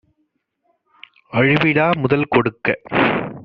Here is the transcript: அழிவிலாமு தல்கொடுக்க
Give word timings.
அழிவிலாமு 1.33 2.05
தல்கொடுக்க 2.07 2.67